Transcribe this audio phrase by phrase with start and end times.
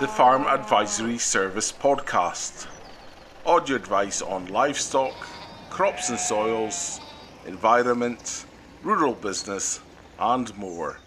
[0.00, 2.66] the Farm Advisory Service podcast.
[3.46, 5.12] Audio advice on livestock,
[5.70, 6.98] crops and soils,
[7.46, 8.44] environment,
[8.82, 9.80] rural business,
[10.18, 10.98] and more.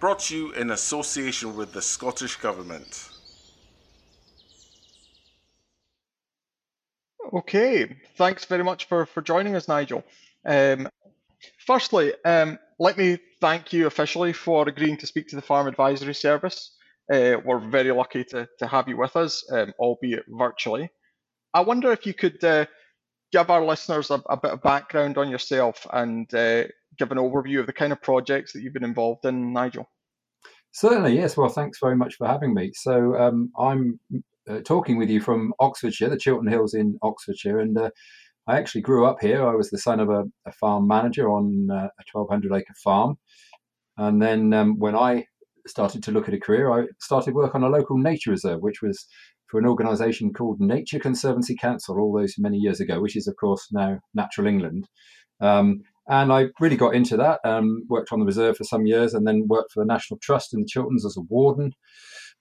[0.00, 3.08] Brought to you in association with the Scottish Government.
[7.32, 10.02] Okay, thanks very much for, for joining us, Nigel.
[10.44, 10.88] Um,
[11.64, 16.14] firstly, um, let me thank you officially for agreeing to speak to the Farm Advisory
[16.14, 16.73] Service.
[17.12, 20.88] Uh, we're very lucky to, to have you with us, um, albeit virtually.
[21.52, 22.66] I wonder if you could uh,
[23.30, 26.64] give our listeners a, a, bit of background on yourself and uh,
[26.98, 29.88] give an overview of the kind of projects that you've been involved in, Nigel.
[30.72, 31.36] Certainly, yes.
[31.36, 32.72] Well, thanks very much for having me.
[32.74, 34.00] So, um, I'm
[34.48, 37.90] uh, talking with you from Oxfordshire, the Chiltern Hills in Oxfordshire, and uh,
[38.46, 39.46] I actually grew up here.
[39.46, 43.16] I was the son of a, a farm manager on uh, a 1,200 acre farm.
[43.96, 45.26] And then um, when I
[45.66, 48.82] started to look at a career, I started work on a local nature reserve, which
[48.82, 49.06] was
[49.46, 53.36] for an organisation called Nature Conservancy Council all those many years ago, which is, of
[53.36, 54.88] course, now Natural England.
[55.40, 59.14] Um, and I really got into that, um, worked on the reserve for some years,
[59.14, 61.72] and then worked for the National Trust in the Chilterns as a warden,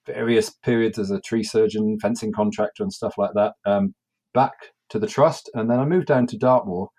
[0.05, 3.53] various periods as a tree surgeon, fencing contractor, and stuff like that.
[3.65, 3.95] Um,
[4.33, 4.53] back
[4.89, 6.89] to the trust, and then I moved down to Dartmoor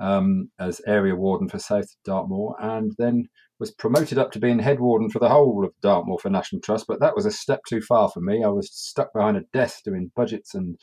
[0.00, 4.80] um, as area warden for South Dartmoor, and then was promoted up to being head
[4.80, 6.86] warden for the whole of Dartmoor for National Trust.
[6.86, 8.44] But that was a step too far for me.
[8.44, 10.76] I was stuck behind a desk doing budgets and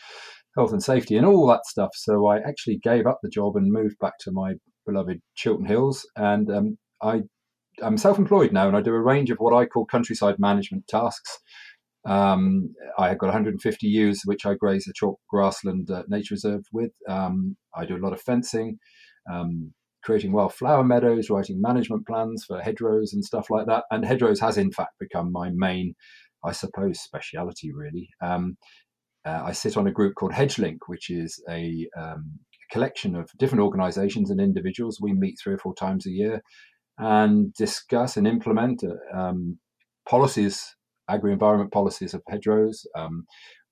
[0.56, 1.92] health and safety and all that stuff.
[1.94, 4.54] So I actually gave up the job and moved back to my
[4.86, 7.22] beloved Chiltern Hills, and um, I.
[7.82, 11.40] I'm self-employed now, and I do a range of what I call countryside management tasks.
[12.06, 16.64] Um, I have got 150 ewes, which I graze a chalk grassland uh, nature reserve
[16.72, 16.92] with.
[17.08, 18.78] Um, I do a lot of fencing,
[19.32, 23.84] um, creating wildflower meadows, writing management plans for hedgerows and stuff like that.
[23.92, 25.96] And hedgerows has, in fact, become my main,
[26.44, 28.10] I suppose, speciality, really.
[28.22, 28.58] Um,
[29.26, 32.40] uh, I sit on a group called HedgeLink, which is a um,
[32.72, 35.00] collection of different organizations and individuals.
[35.02, 36.42] We meet three or four times a year
[36.98, 39.58] and discuss and implement uh, um,
[40.08, 40.76] policies
[41.10, 42.86] agri-environment policies of hedgerows.
[42.96, 43.26] Um,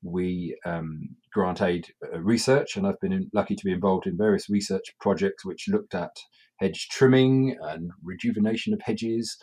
[0.04, 4.50] we um, grant aid uh, research, and I've been lucky to be involved in various
[4.50, 6.16] research projects which looked at
[6.60, 9.38] hedge trimming and rejuvenation of hedges.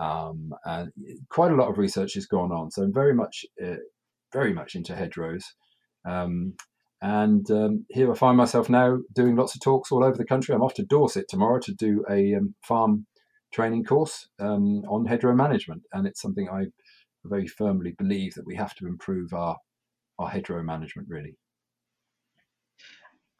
[0.00, 0.90] Um, and
[1.30, 3.76] quite a lot of research has gone on, so I'm very much, uh,
[4.32, 5.44] very much into hedgerows.
[6.04, 6.54] Um,
[7.00, 10.54] and um, here I find myself now doing lots of talks all over the country.
[10.54, 13.06] I'm off to Dorset tomorrow to do a um, farm
[13.52, 16.66] training course um, on hedgerow management, and it's something I
[17.24, 19.56] very firmly believe that we have to improve our
[20.18, 21.36] our hedgerow management really.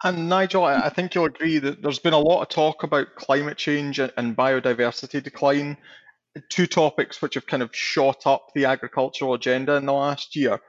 [0.02, 3.56] And Nigel, I think you'll agree that there's been a lot of talk about climate
[3.56, 5.78] change and biodiversity decline,
[6.50, 10.60] two topics which have kind of shot up the agricultural agenda in the last year.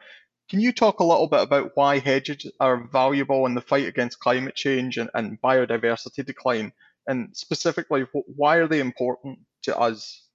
[0.49, 4.19] Can you talk a little bit about why hedges are valuable in the fight against
[4.19, 6.71] climate change and, and biodiversity decline?
[7.07, 10.25] And specifically, why are they important to us?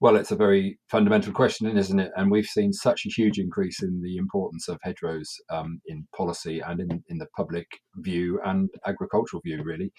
[0.00, 2.12] Well, it's a very fundamental question, isn't it?
[2.16, 6.60] And we've seen such a huge increase in the importance of hedgerows um, in policy
[6.60, 7.66] and in, in the public
[7.96, 9.90] view and agricultural view, really.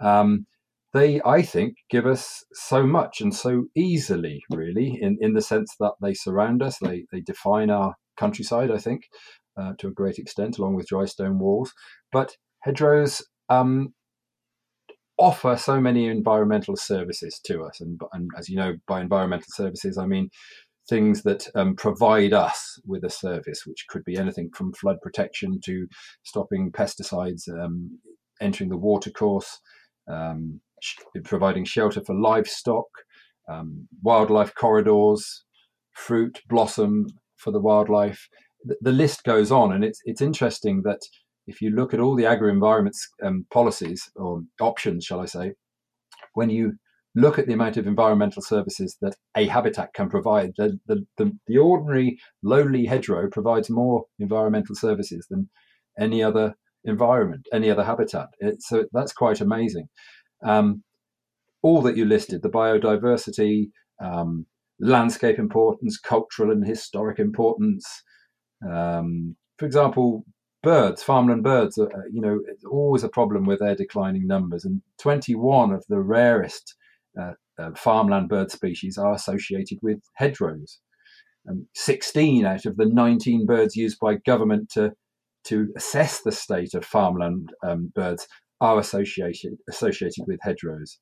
[0.00, 0.46] Um,
[0.94, 5.74] they, I think, give us so much and so easily, really, in, in the sense
[5.80, 9.02] that they surround us, they, they define our countryside, I think,
[9.60, 11.72] uh, to a great extent, along with dry stone walls.
[12.10, 13.92] But hedgerows um,
[15.18, 17.80] offer so many environmental services to us.
[17.80, 20.30] And, and as you know, by environmental services, I mean
[20.88, 25.60] things that um, provide us with a service, which could be anything from flood protection
[25.64, 25.86] to
[26.24, 28.00] stopping pesticides um,
[28.40, 29.58] entering the watercourse,
[30.08, 32.86] um, sh- providing shelter for livestock,
[33.48, 35.44] um, wildlife corridors,
[35.92, 37.06] fruit, blossom
[37.36, 38.28] for the wildlife.
[38.64, 41.00] The, the list goes on, and it's it's interesting that
[41.46, 45.52] if you look at all the agri-environment um, policies or options, shall I say,
[46.34, 46.74] when you
[47.14, 51.32] look at the amount of environmental services that a habitat can provide, the, the, the,
[51.46, 55.48] the ordinary lowly hedgerow provides more environmental services than
[55.98, 56.54] any other
[56.84, 58.28] environment, any other habitat.
[58.38, 59.88] It, so that's quite amazing.
[60.42, 60.82] Um,
[61.62, 63.66] all that you listed, the biodiversity,
[64.02, 64.46] um,
[64.80, 67.86] landscape importance, cultural and historic importance.
[68.68, 70.24] Um, for example,
[70.62, 74.64] birds, farmland birds, are, uh, you know, it's always a problem with their declining numbers.
[74.64, 76.74] And 21 of the rarest
[77.20, 80.78] uh, uh, farmland bird species are associated with hedgerows.
[81.48, 84.92] Um, 16 out of the 19 birds used by government to
[85.44, 88.28] to assess the state of farmland um, birds
[88.60, 90.98] are associated associated with hedgerows.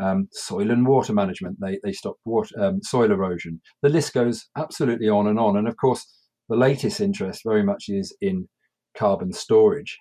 [0.00, 3.60] Um, soil and water management, they, they stop water, um, soil erosion.
[3.82, 5.56] The list goes absolutely on and on.
[5.56, 6.06] And of course,
[6.48, 8.48] the latest interest very much is in
[8.96, 9.98] carbon storage.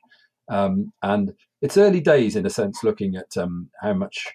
[0.50, 4.27] Um, and it's early days in a sense looking at um, how much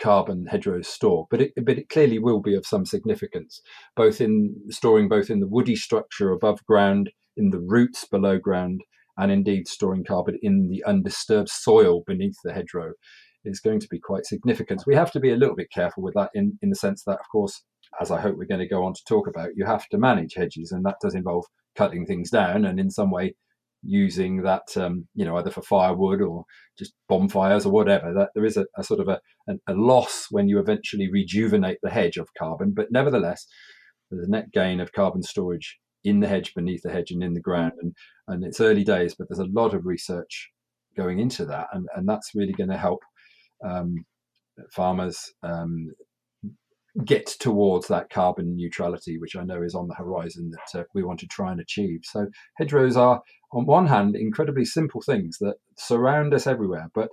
[0.00, 3.60] carbon hedgerows store, but it, but it clearly will be of some significance,
[3.96, 8.80] both in storing both in the woody structure above ground, in the roots below ground,
[9.16, 12.92] and indeed storing carbon in the undisturbed soil beneath the hedgerow
[13.44, 14.84] is going to be quite significant.
[14.86, 17.18] We have to be a little bit careful with that in, in the sense that,
[17.18, 17.62] of course,
[18.00, 20.34] as I hope we're going to go on to talk about, you have to manage
[20.34, 21.44] hedges, and that does involve
[21.76, 23.34] cutting things down and in some way
[23.82, 26.44] using that, um, you know, either for firewood or
[26.78, 28.12] just bonfires or whatever.
[28.12, 29.20] That there is a, a sort of a,
[29.66, 33.46] a, loss when you eventually rejuvenate the hedge of carbon, but nevertheless,
[34.10, 37.34] there's a net gain of carbon storage in the hedge, beneath the hedge, and in
[37.34, 37.72] the ground.
[37.80, 37.94] And
[38.26, 40.50] and it's early days, but there's a lot of research
[40.96, 43.00] going into that, and and that's really going to help
[43.64, 44.04] um,
[44.72, 45.92] farmers um,
[47.04, 51.02] get towards that carbon neutrality, which I know is on the horizon that uh, we
[51.02, 52.00] want to try and achieve.
[52.04, 53.22] So hedgerows are,
[53.52, 57.10] on one hand, incredibly simple things that surround us everywhere, but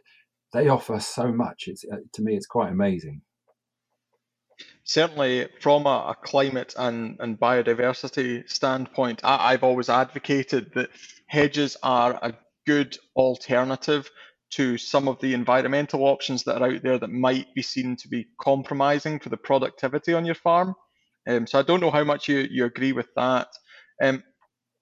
[0.53, 1.65] they offer so much.
[1.67, 3.21] It's uh, to me, it's quite amazing.
[4.83, 10.89] Certainly, from a, a climate and, and biodiversity standpoint, I, I've always advocated that
[11.27, 12.33] hedges are a
[12.65, 14.09] good alternative
[14.55, 18.07] to some of the environmental options that are out there that might be seen to
[18.07, 20.73] be compromising for the productivity on your farm.
[21.27, 23.47] Um, so I don't know how much you, you agree with that.
[24.01, 24.23] Um,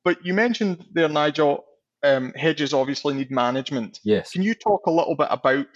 [0.04, 1.64] but you mentioned there, Nigel,
[2.04, 4.00] um, hedges obviously need management.
[4.04, 4.32] Yes.
[4.32, 5.68] Can you talk a little bit about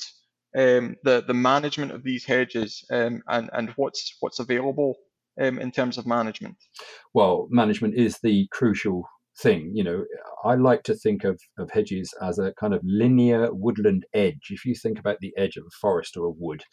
[0.57, 4.95] um, the the management of these hedges um, and and what's what's available
[5.41, 6.57] um, in terms of management?
[7.13, 9.07] Well, management is the crucial
[9.41, 9.71] thing.
[9.73, 10.05] You know,
[10.43, 14.47] I like to think of, of hedges as a kind of linear woodland edge.
[14.49, 16.63] If you think about the edge of a forest or a wood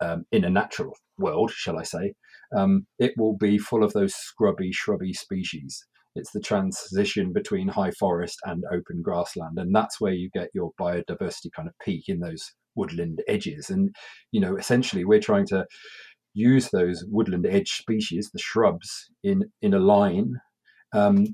[0.00, 2.14] um, in a natural world, shall I say,
[2.56, 5.84] um, it will be full of those scrubby, shrubby species.
[6.16, 10.72] It's the transition between high forest and open grassland, and that's where you get your
[10.80, 13.70] biodiversity kind of peak in those woodland edges.
[13.70, 13.94] And
[14.32, 15.66] you know, essentially, we're trying to
[16.34, 20.34] use those woodland edge species, the shrubs, in in a line
[20.92, 21.26] um,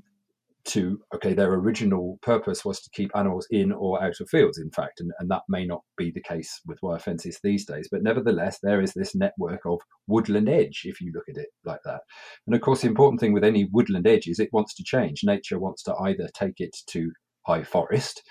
[0.67, 4.69] to okay their original purpose was to keep animals in or out of fields in
[4.71, 8.03] fact and, and that may not be the case with wire fences these days but
[8.03, 12.01] nevertheless there is this network of woodland edge if you look at it like that.
[12.45, 15.21] And of course the important thing with any woodland edge is it wants to change.
[15.23, 17.11] Nature wants to either take it to
[17.45, 18.23] high forest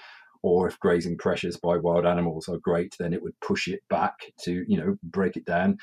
[0.42, 4.14] or if grazing pressures by wild animals are great then it would push it back
[4.42, 5.76] to you know break it down.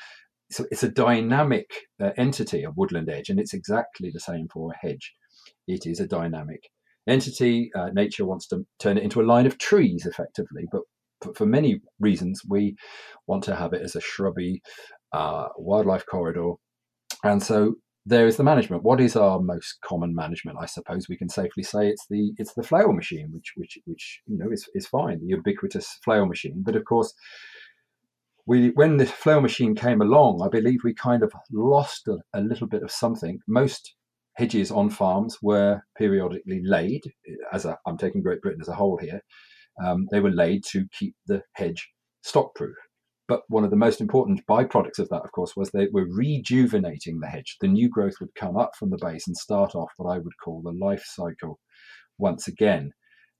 [0.50, 1.70] So it's a dynamic
[2.02, 5.14] uh, entity a woodland edge and it's exactly the same for a hedge
[5.66, 6.62] it is a dynamic
[7.08, 7.70] entity.
[7.74, 10.82] Uh, nature wants to turn it into a line of trees effectively, but
[11.34, 12.76] for, many reasons, we
[13.26, 14.60] want to have it as a shrubby
[15.12, 16.52] uh, wildlife corridor.
[17.22, 17.76] And so
[18.06, 18.82] there is the management.
[18.82, 20.58] What is our most common management?
[20.60, 24.20] I suppose we can safely say it's the it's the flail machine, which which which
[24.26, 26.62] you know is is fine, the ubiquitous flail machine.
[26.64, 27.14] But of course,
[28.46, 32.42] we when the flail machine came along, I believe we kind of lost a, a
[32.42, 33.38] little bit of something.
[33.48, 33.94] Most
[34.36, 37.02] hedges on farms were periodically laid,
[37.52, 39.20] as i am taking Great Britain as a whole here,
[39.84, 41.88] um, they were laid to keep the hedge
[42.22, 42.76] stock proof.
[43.26, 47.20] But one of the most important byproducts of that, of course, was they were rejuvenating
[47.20, 47.56] the hedge.
[47.60, 50.38] The new growth would come up from the base and start off what I would
[50.42, 51.58] call the life cycle
[52.18, 52.92] once again.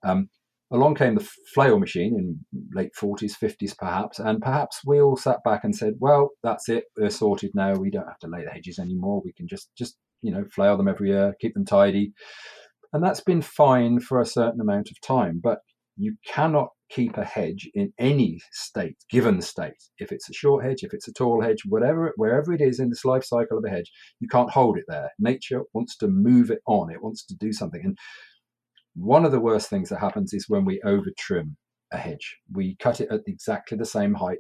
[0.03, 0.31] Um,
[0.71, 5.45] along came the flail machine in late 40s, 50s perhaps, and perhaps we all sat
[5.45, 8.51] back and said, well, that's it, they're sorted now, we don't have to lay the
[8.51, 12.13] hedges anymore, we can just, just you know, flail them every year, keep them tidy.
[12.93, 15.41] And that's been fine for a certain amount of time.
[15.43, 15.59] But
[15.97, 19.83] you cannot keep a hedge in any state, given state.
[19.99, 22.89] If it's a short hedge, if it's a tall hedge, whatever, wherever it is in
[22.89, 23.91] this life cycle of a hedge,
[24.21, 25.11] you can't hold it there.
[25.19, 26.91] Nature wants to move it on.
[26.91, 27.83] It wants to do something.
[27.85, 27.99] And
[28.95, 31.57] one of the worst things that happens is when we over trim
[31.93, 32.37] a hedge.
[32.53, 34.39] We cut it at exactly the same height.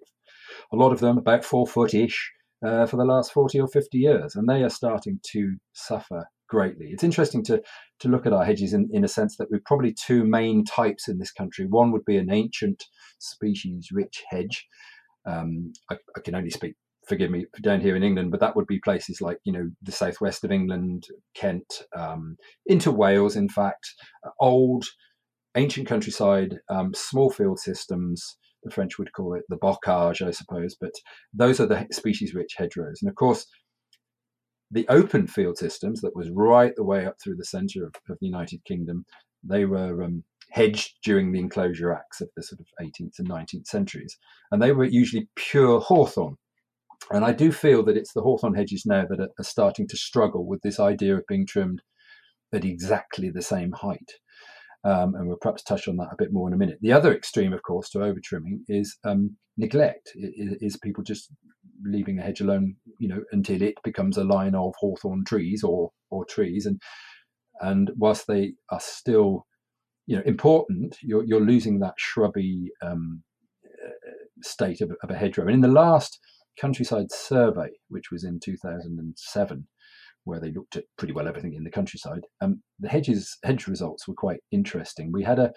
[0.72, 2.32] A lot of them about four foot ish,
[2.64, 6.86] uh, for the last 40 or 50 years, and they are starting to suffer greatly.
[6.90, 7.62] It's interesting to,
[8.00, 11.08] to look at our hedges in, in a sense that we've probably two main types
[11.08, 11.66] in this country.
[11.66, 12.84] One would be an ancient
[13.18, 14.66] species rich hedge.
[15.26, 16.74] Um, I, I, can only speak,
[17.08, 19.92] forgive me, down here in England, but that would be places like, you know, the
[19.92, 23.86] southwest of England, Kent, um, into Wales, in fact,
[24.38, 24.84] old
[25.56, 30.76] ancient countryside, um, small field systems, the French would call it the bocage, I suppose.
[30.80, 30.92] But
[31.32, 33.46] those are the species-rich hedgerows, and of course,
[34.70, 38.18] the open field systems that was right the way up through the centre of, of
[38.20, 39.04] the United Kingdom,
[39.42, 43.66] they were um, hedged during the Enclosure Acts of the sort of 18th and 19th
[43.66, 44.18] centuries,
[44.50, 46.36] and they were usually pure hawthorn.
[47.10, 49.96] And I do feel that it's the hawthorn hedges now that are, are starting to
[49.96, 51.82] struggle with this idea of being trimmed
[52.52, 54.12] at exactly the same height.
[54.84, 56.78] Um, and we'll perhaps touch on that a bit more in a minute.
[56.82, 60.10] The other extreme, of course, to over trimming is um, neglect.
[60.14, 61.30] Is, is people just
[61.82, 65.90] leaving a hedge alone, you know, until it becomes a line of hawthorn trees or
[66.10, 66.80] or trees, and
[67.60, 69.46] and whilst they are still,
[70.06, 73.22] you know, important, you're you're losing that shrubby um,
[73.64, 73.90] uh,
[74.42, 75.46] state of, of a hedgerow.
[75.46, 76.18] And in the last
[76.60, 79.66] countryside survey, which was in 2007,
[80.24, 82.22] where they looked at pretty well everything in the countryside.
[82.40, 85.12] Um, the hedges hedge results were quite interesting.
[85.12, 85.52] We had a,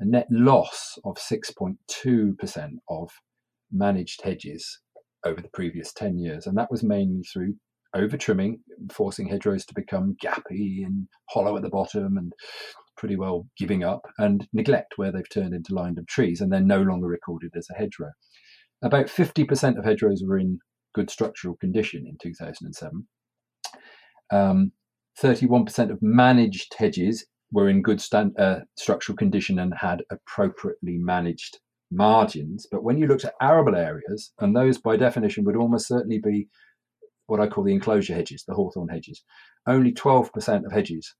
[0.00, 3.10] a net loss of 6.2% of
[3.70, 4.80] managed hedges
[5.24, 7.54] over the previous 10 years, and that was mainly through
[7.94, 8.60] over trimming,
[8.90, 12.32] forcing hedgerows to become gappy and hollow at the bottom and
[12.96, 16.60] pretty well giving up, and neglect where they've turned into lined up trees and they're
[16.60, 18.10] no longer recorded as a hedgerow.
[18.82, 20.58] About 50% of hedgerows were in
[20.94, 23.06] good structural condition in 2007
[24.32, 24.72] um,
[25.22, 31.58] 31% of managed hedges were in good stand, uh, structural condition and had appropriately managed
[31.90, 32.66] margins.
[32.70, 36.48] But when you looked at arable areas, and those by definition would almost certainly be
[37.26, 39.22] what I call the enclosure hedges, the hawthorn hedges,
[39.66, 41.14] only 12% of hedges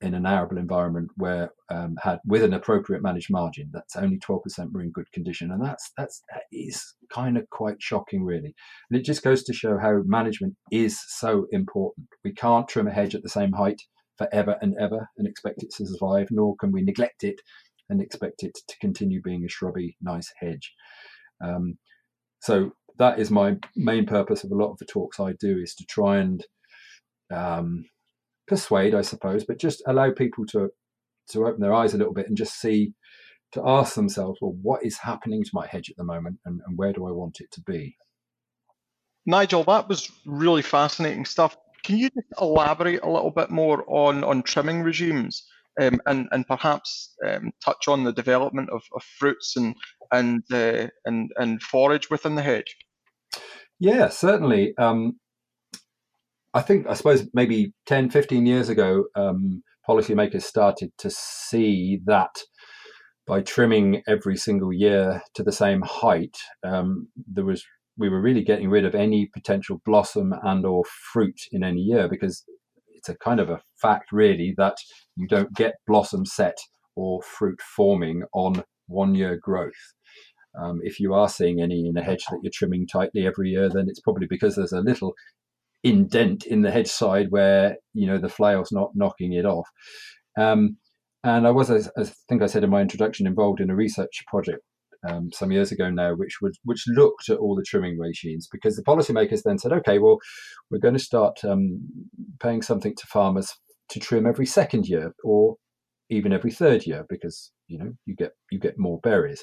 [0.00, 4.72] in an arable environment where um, had with an appropriate managed margin that's only 12%
[4.72, 5.50] were in good condition.
[5.50, 8.54] And that's that's that is kind of quite shocking really.
[8.90, 12.08] And it just goes to show how management is so important.
[12.24, 13.80] We can't trim a hedge at the same height
[14.18, 17.40] forever and ever and expect it to survive nor can we neglect it
[17.88, 20.74] and expect it to continue being a shrubby nice hedge.
[21.42, 21.78] Um,
[22.40, 25.74] so that is my main purpose of a lot of the talks i do is
[25.74, 26.46] to try and
[27.30, 27.84] um,
[28.46, 30.70] persuade, I suppose, but just allow people to
[31.30, 32.92] to open their eyes a little bit and just see
[33.52, 36.76] to ask themselves, well, what is happening to my hedge at the moment, and, and
[36.78, 37.96] where do I want it to be?
[39.24, 41.56] Nigel, that was really fascinating stuff.
[41.84, 45.46] Can you just elaborate a little bit more on on trimming regimes?
[45.80, 49.74] Um, and and perhaps um, touch on the development of, of fruits and
[50.10, 52.76] and uh, and and forage within the hedge.
[53.78, 54.74] Yeah, certainly.
[54.78, 55.20] Um,
[56.56, 62.34] I think, I suppose, maybe 10, 15 years ago, um, policymakers started to see that
[63.26, 66.34] by trimming every single year to the same height,
[66.64, 67.62] um, there was
[67.98, 70.82] we were really getting rid of any potential blossom and or
[71.12, 72.42] fruit in any year because
[72.94, 74.76] it's a kind of a fact really that
[75.14, 76.56] you don't get blossom set
[76.94, 79.92] or fruit forming on one year growth.
[80.58, 83.68] Um, if you are seeing any in a hedge that you're trimming tightly every year,
[83.68, 85.12] then it's probably because there's a little
[85.84, 89.68] indent in the hedge side where you know the flail's not knocking it off.
[90.38, 90.76] Um,
[91.24, 94.22] and I was, as, I think I said in my introduction, involved in a research
[94.28, 94.62] project
[95.08, 98.76] um, some years ago now, which would which looked at all the trimming regimes because
[98.76, 100.18] the policymakers then said, okay, well,
[100.70, 101.80] we're going to start um,
[102.40, 103.52] paying something to farmers
[103.88, 105.56] to trim every second year or
[106.10, 109.42] even every third year because you know you get you get more berries.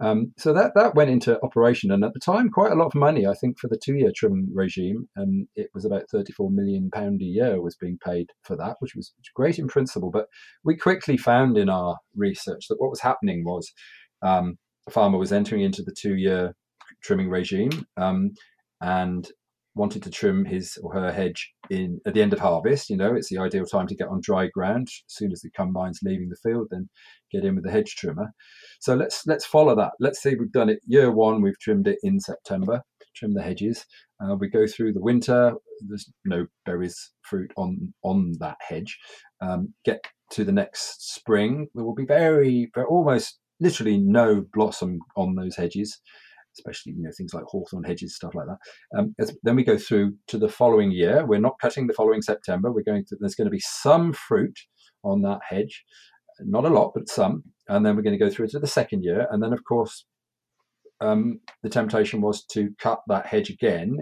[0.00, 2.94] Um, so that that went into operation, and at the time, quite a lot of
[2.94, 3.26] money.
[3.26, 7.24] I think for the two-year trim regime, and it was about thirty-four million pound a
[7.24, 10.10] year was being paid for that, which was great in principle.
[10.10, 10.26] But
[10.64, 13.72] we quickly found in our research that what was happening was
[14.22, 16.54] um, a farmer was entering into the two-year
[17.02, 18.30] trimming regime, um,
[18.80, 19.28] and
[19.78, 23.14] wanted to trim his or her hedge in at the end of harvest, you know,
[23.14, 24.88] it's the ideal time to get on dry ground.
[24.88, 26.88] As soon as the combine's leaving the field, then
[27.32, 28.32] get in with the hedge trimmer.
[28.80, 29.92] So let's let's follow that.
[30.00, 32.82] Let's say we've done it year one, we've trimmed it in September,
[33.14, 33.86] trim the hedges.
[34.20, 35.54] Uh, we go through the winter.
[35.88, 38.98] There's no berries, fruit on on that hedge.
[39.40, 44.98] Um, get to the next spring, there will be very, very almost literally no blossom
[45.16, 46.00] on those hedges
[46.58, 48.98] especially you know things like hawthorn hedges, stuff like that.
[48.98, 51.24] Um, as, then we go through to the following year.
[51.26, 52.72] We're not cutting the following September.
[52.72, 54.58] We're going to there's going to be some fruit
[55.04, 55.84] on that hedge,
[56.40, 57.44] not a lot, but some.
[57.68, 60.04] And then we're going to go through to the second year, and then of course
[61.00, 63.98] um, the temptation was to cut that hedge again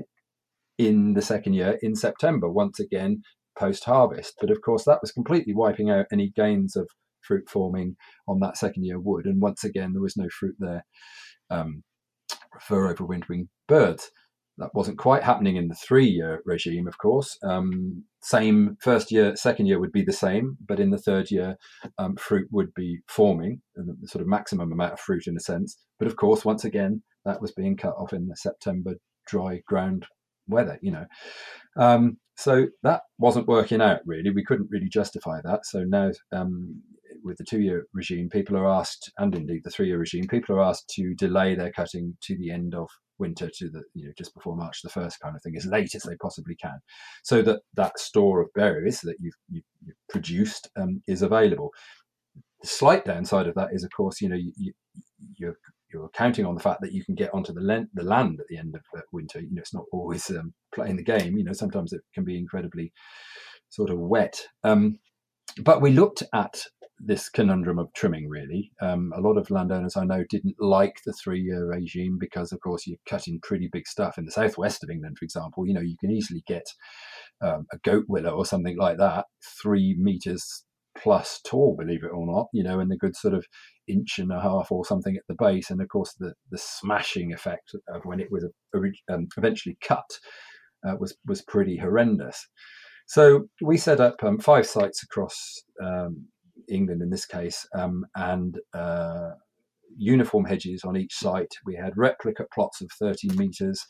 [0.79, 3.23] in the second year in September, once again
[3.59, 4.35] post harvest.
[4.41, 6.89] But of course, that was completely wiping out any gains of
[7.23, 7.97] fruit forming
[8.29, 9.27] on that second year wood.
[9.27, 10.85] And once again, there was no fruit there.
[11.51, 11.83] Um,
[12.61, 14.11] for overwintering birds.
[14.59, 17.37] That wasn't quite happening in the three year regime, of course.
[17.43, 21.57] Um, same first year, second year would be the same, but in the third year,
[21.99, 25.77] um, fruit would be forming, the sort of maximum amount of fruit in a sense.
[25.99, 28.95] But of course, once again, that was being cut off in the September
[29.27, 30.07] dry ground
[30.49, 31.07] weather, you know.
[31.77, 34.31] Um, so that wasn't working out really.
[34.31, 35.67] We couldn't really justify that.
[35.67, 36.83] So now um,
[37.23, 40.89] with the two-year regime, people are asked, and indeed the three-year regime, people are asked
[40.97, 44.55] to delay their cutting to the end of winter to the you know just before
[44.57, 46.79] March the first kind of thing, as late as they possibly can,
[47.23, 51.71] so that that store of berries that you've, you've, produced um, is available.
[52.63, 54.73] The slight downside of that is, of course, you know you, you,
[55.37, 55.57] you're
[55.93, 58.75] you're counting on the fact that you can get onto the, land at the end
[58.75, 58.83] of
[59.13, 59.41] winter.
[59.41, 61.37] You know, it's not always um, playing the game.
[61.37, 62.93] You know, sometimes it can be incredibly
[63.69, 64.41] sort of wet.
[64.65, 64.99] Um,
[65.63, 66.61] but we looked at
[66.99, 68.73] this conundrum of trimming really.
[68.81, 72.61] Um, a lot of landowners I know didn't like the three year regime because, of
[72.61, 74.19] course, you're cutting pretty big stuff.
[74.19, 76.67] In the southwest of England, for example, you know, you can easily get
[77.41, 79.27] um, a goat willow or something like that,
[79.61, 80.65] three meters
[80.97, 83.47] plus tall, believe it or not, you know, and a good sort of
[83.87, 85.71] inch and a half or something at the base.
[85.71, 88.47] And of course, the, the smashing effect of when it was
[89.11, 90.19] um, eventually cut
[90.87, 92.49] uh, was, was pretty horrendous.
[93.07, 96.27] So we set up um, five sites across um,
[96.69, 99.31] England in this case, um, and uh,
[99.97, 101.53] uniform hedges on each site.
[101.65, 103.85] We had replica plots of 30 metres.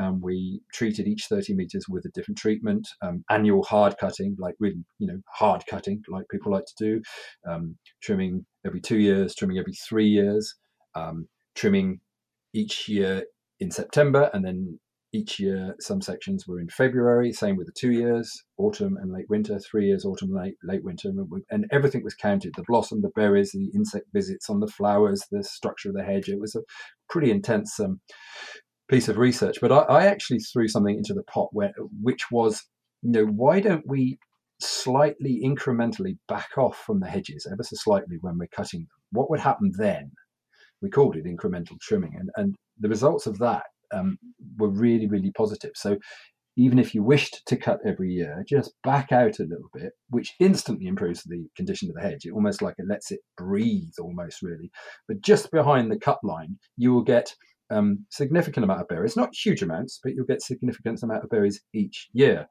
[0.00, 4.54] Um, we treated each 30 meters with a different treatment, um, annual hard cutting, like
[4.60, 7.02] really, you know, hard cutting, like people like to do,
[7.46, 10.54] um, trimming every two years, trimming every three years,
[10.94, 12.00] um, trimming
[12.54, 13.24] each year
[13.58, 14.78] in September, and then
[15.12, 17.32] each year some sections were in February.
[17.32, 19.58] Same with the two years, autumn and late winter.
[19.58, 21.12] Three years, autumn, late late winter,
[21.50, 25.42] and everything was counted: the blossom, the berries, the insect visits on the flowers, the
[25.42, 26.28] structure of the hedge.
[26.28, 26.62] It was a
[27.08, 28.00] pretty intense um,
[28.88, 29.58] piece of research.
[29.60, 32.62] But I, I, actually threw something into the pot where, which was,
[33.02, 34.18] you know, why don't we
[34.60, 38.88] slightly incrementally back off from the hedges ever so slightly when we're cutting them?
[39.12, 40.12] What would happen then?
[40.82, 44.18] We called it incremental trimming, and and the results of that um,
[44.56, 45.72] were really, really positive.
[45.74, 45.98] So
[46.56, 50.34] even if you wished to cut every year, just back out a little bit, which
[50.40, 52.26] instantly improves the condition of the hedge.
[52.26, 54.70] It almost like it lets it breathe, almost really.
[55.08, 57.34] But just behind the cut line, you will get
[57.70, 61.62] um, significant amount of berries, not huge amounts, but you'll get significant amount of berries
[61.72, 62.46] each year.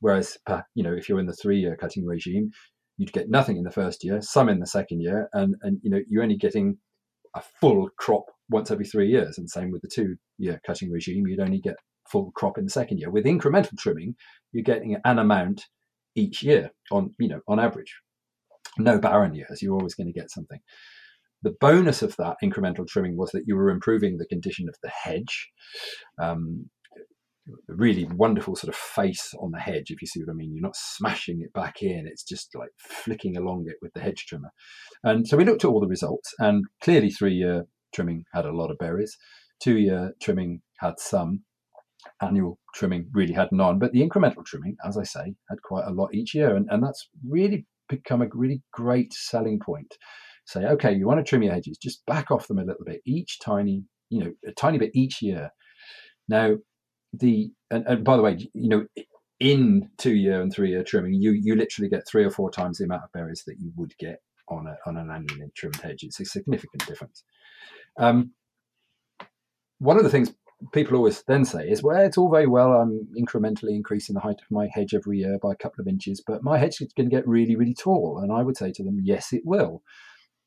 [0.00, 0.36] Whereas,
[0.74, 2.50] you know, if you're in the three-year cutting regime,
[2.98, 5.90] you'd get nothing in the first year, some in the second year, and and you
[5.90, 6.76] know you're only getting
[7.34, 9.38] a full crop once every three years.
[9.38, 11.76] And same with the two year cutting regime, you'd only get
[12.10, 13.10] full crop in the second year.
[13.10, 14.14] With incremental trimming,
[14.52, 15.66] you're getting an amount
[16.14, 17.94] each year on, you know, on average.
[18.78, 20.60] No barren years, you're always going to get something.
[21.42, 24.90] The bonus of that incremental trimming was that you were improving the condition of the
[24.90, 25.48] hedge.
[26.20, 26.68] Um,
[27.68, 30.52] really wonderful sort of face on the hedge, if you see what I mean.
[30.52, 34.26] You're not smashing it back in, it's just like flicking along it with the hedge
[34.26, 34.50] trimmer.
[35.04, 38.52] And so we looked at all the results, and clearly three year trimming had a
[38.52, 39.16] lot of berries.
[39.60, 41.42] Two year trimming had some.
[42.22, 43.78] Annual trimming really had none.
[43.78, 46.54] But the incremental trimming, as I say, had quite a lot each year.
[46.54, 49.96] And, and that's really become a really great selling point.
[50.46, 53.02] Say, okay, you want to trim your hedges, just back off them a little bit,
[53.04, 55.50] each tiny, you know, a tiny bit each year.
[56.28, 56.56] Now,
[57.12, 58.86] the and, and by the way, you know,
[59.40, 62.78] in two year and three year trimming, you you literally get three or four times
[62.78, 64.20] the amount of berries that you would get
[64.50, 66.02] on a on an annual trimmed hedge.
[66.02, 67.24] It's a significant difference.
[67.98, 68.32] Um,
[69.78, 70.32] one of the things
[70.72, 72.72] people always then say is, well, it's all very well.
[72.72, 76.22] I'm incrementally increasing the height of my hedge every year by a couple of inches,
[76.26, 78.18] but my hedge is going to get really, really tall.
[78.22, 79.82] And I would say to them, yes, it will.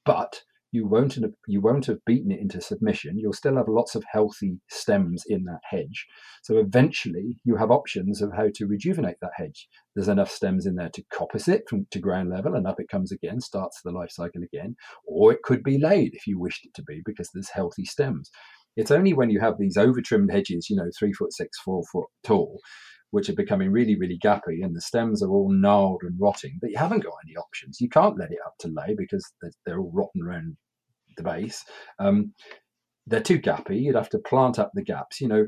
[0.06, 3.18] But you won't have, you won't have beaten it into submission.
[3.18, 6.08] You'll still have lots of healthy stems in that hedge.
[6.44, 9.68] So eventually, you have options of how to rejuvenate that hedge.
[9.96, 12.90] There's enough stems in there to coppice it from, to ground level, and up it
[12.90, 14.76] comes again, starts the life cycle again.
[15.06, 18.30] Or it could be laid if you wished it to be, because there's healthy stems.
[18.78, 21.84] It's only when you have these over trimmed hedges, you know, three foot six, four
[21.92, 22.62] foot tall,
[23.12, 26.72] which are becoming really, really gappy, and the stems are all gnarled and rotting, but
[26.72, 27.80] you haven't got any options.
[27.80, 30.58] You can't let it up to lay because they're, they're all rotten around
[31.18, 31.64] the base.
[32.00, 32.34] Um,
[33.08, 33.82] they're too gappy.
[33.82, 35.20] You'd have to plant up the gaps.
[35.20, 35.48] You know,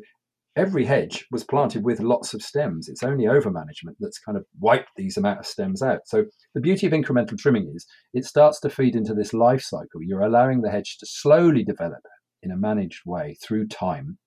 [0.56, 2.89] every hedge was planted with lots of stems.
[2.89, 6.02] It's only over management that's kind of wiped these amount of stems out.
[6.06, 10.02] So the beauty of incremental trimming is it starts to feed into this life cycle.
[10.02, 12.02] You're allowing the hedge to slowly develop
[12.41, 14.17] in a managed way through time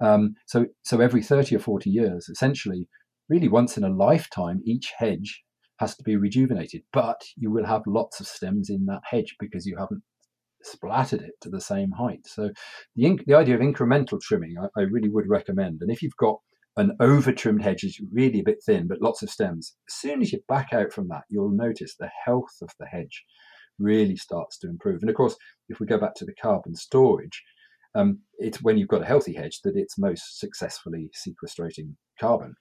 [0.00, 2.88] um, so, so every 30 or 40 years, essentially,
[3.28, 5.42] really once in a lifetime, each hedge
[5.78, 6.82] has to be rejuvenated.
[6.92, 10.02] But you will have lots of stems in that hedge because you haven't
[10.62, 12.26] splattered it to the same height.
[12.26, 12.50] So
[12.94, 15.78] the, the idea of incremental trimming, I, I really would recommend.
[15.80, 16.38] And if you've got
[16.76, 19.76] an over trimmed hedge is really a bit thin, but lots of stems.
[19.88, 23.24] As soon as you back out from that, you'll notice the health of the hedge
[23.78, 25.00] really starts to improve.
[25.00, 25.36] And of course,
[25.68, 27.42] if we go back to the carbon storage,
[27.96, 32.54] um, it's when you've got a healthy hedge that it's most successfully sequestrating carbon.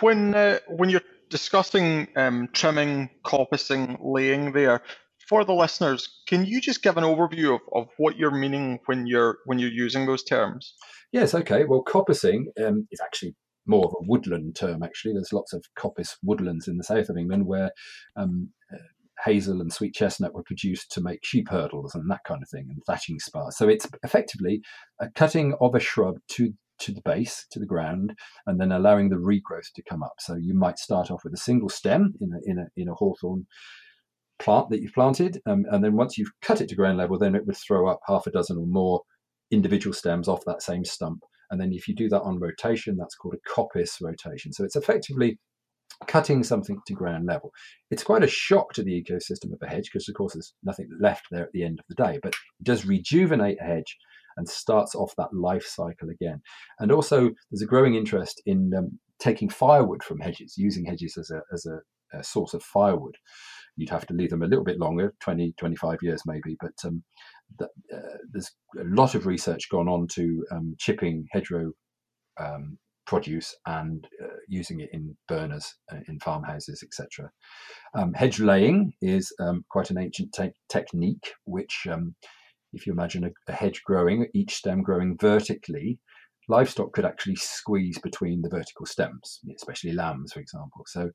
[0.00, 4.82] When uh, when you're discussing um, trimming, coppicing, laying there,
[5.28, 9.06] for the listeners, can you just give an overview of, of what you're meaning when
[9.06, 10.74] you're when you're using those terms?
[11.12, 11.64] Yes, okay.
[11.64, 13.34] Well, coppicing um, is actually
[13.66, 14.82] more of a woodland term.
[14.82, 17.70] Actually, there's lots of coppice woodlands in the south of England where
[18.16, 18.50] um,
[19.24, 22.66] hazel and sweet chestnut were produced to make sheep hurdles and that kind of thing,
[22.68, 23.56] and thatching spars.
[23.56, 24.60] So it's effectively
[25.00, 28.14] a cutting of a shrub to to the base, to the ground,
[28.46, 30.14] and then allowing the regrowth to come up.
[30.18, 32.94] So you might start off with a single stem in a in a in a
[32.94, 33.46] hawthorn
[34.38, 37.34] plant that you've planted, um, and then once you've cut it to ground level, then
[37.34, 39.02] it would throw up half a dozen or more
[39.50, 41.20] individual stems off that same stump.
[41.50, 44.52] And then if you do that on rotation, that's called a coppice rotation.
[44.52, 45.38] So it's effectively
[46.06, 47.52] cutting something to ground level.
[47.90, 50.88] It's quite a shock to the ecosystem of a hedge because, of course, there's nothing
[51.00, 53.96] left there at the end of the day, but it does rejuvenate a hedge
[54.36, 56.40] and starts off that life cycle again.
[56.78, 61.30] And also, there's a growing interest in um, taking firewood from hedges, using hedges as
[61.30, 63.16] a, as a, a, source of firewood.
[63.76, 67.02] You'd have to leave them a little bit longer, 20, 25 years maybe, but um,
[67.60, 67.66] uh,
[68.32, 71.72] there's a lot of research gone on to um, chipping hedgerow
[72.38, 77.30] um, produce and uh, using it in burners, uh, in farmhouses, etc.
[77.94, 82.14] Um, hedge laying is um, quite an ancient te- technique, which, um,
[82.72, 85.98] if you imagine a, a, hedge growing, each stem growing vertically,
[86.48, 90.84] livestock could actually squeeze between the vertical stems, especially lambs, for example.
[90.86, 91.10] So,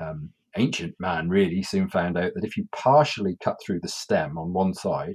[0.00, 4.36] um, ancient man really soon found out that if you partially cut through the stem
[4.36, 5.14] on one side,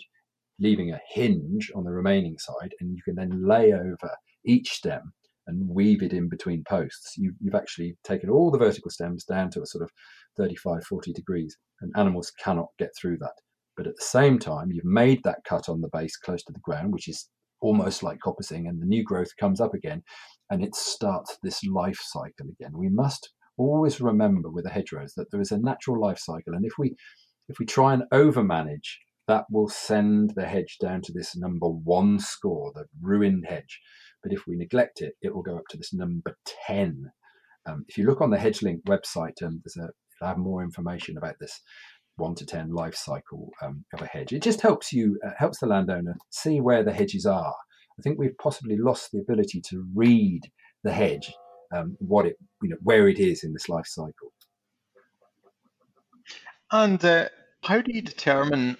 [0.59, 5.13] leaving a hinge on the remaining side, and you can then lay over each stem
[5.47, 7.13] and weave it in between posts.
[7.17, 9.91] You've, you've actually taken all the vertical stems down to a sort of
[10.37, 13.33] 35, 40 degrees, and animals cannot get through that.
[13.75, 16.59] But at the same time, you've made that cut on the base close to the
[16.59, 17.29] ground, which is
[17.61, 20.03] almost like coppicing, and the new growth comes up again,
[20.49, 22.71] and it starts this life cycle again.
[22.75, 26.65] We must always remember with the hedgerows that there is a natural life cycle, and
[26.65, 26.95] if we
[27.49, 32.19] if we try and overmanage that will send the hedge down to this number one
[32.19, 33.79] score, the ruined hedge.
[34.27, 36.35] But if we neglect it, it will go up to this number
[36.67, 37.09] 10.
[37.65, 39.89] Um, if you look on the HedgeLink website, um, there's a,
[40.21, 41.61] I have more information about this
[42.17, 44.33] one to 10 life cycle um, of a hedge.
[44.33, 47.53] It just helps you, uh, helps the landowner see where the hedges are.
[47.97, 50.41] I think we've possibly lost the ability to read
[50.83, 51.33] the hedge,
[51.73, 54.33] um, what it, you know, where it is in this life cycle.
[56.69, 57.29] And uh,
[57.63, 58.75] how do you determine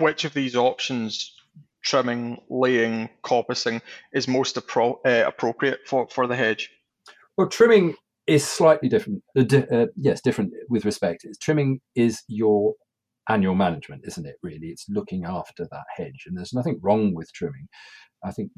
[0.00, 1.32] which of these options,
[1.82, 3.80] trimming, laying, coppicing,
[4.12, 6.70] is most appro- uh, appropriate for, for the hedge?
[7.36, 7.94] Well, trimming
[8.26, 9.22] is slightly different.
[9.36, 11.26] Uh, uh, yes, different with respect.
[11.40, 12.74] Trimming is your
[13.28, 14.36] annual management, isn't it?
[14.42, 17.68] Really, it's looking after that hedge, and there's nothing wrong with trimming.
[18.24, 18.50] I think